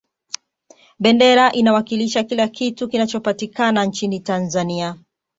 [0.99, 4.97] bendera inawakilisha kila kitu kinachopatikana nchini tanzania